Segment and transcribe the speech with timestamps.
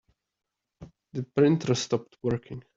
[1.13, 2.63] The printer stopped working.